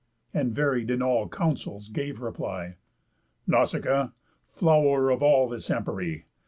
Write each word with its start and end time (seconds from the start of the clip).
The 0.33 0.43
varied 0.45 0.89
in 0.89 1.03
all 1.03 1.29
counsels 1.29 1.87
gave 1.87 2.21
reply: 2.21 2.77
"Nausicaa! 3.45 4.09
Flow'r 4.51 5.11
of 5.11 5.21
all 5.21 5.47
this 5.47 5.69
empery! 5.69 6.23